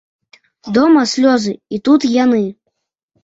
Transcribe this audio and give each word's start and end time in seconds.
Дома 0.77 1.03
слёзы, 1.11 1.53
і 1.77 1.79
тут 1.87 2.01
яны. 2.23 2.43